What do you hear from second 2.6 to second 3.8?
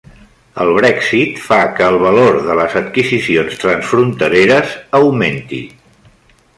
les adquisicions